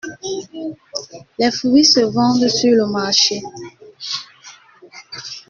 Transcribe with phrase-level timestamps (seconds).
[1.37, 3.39] Les fruits se vendent sur le marché.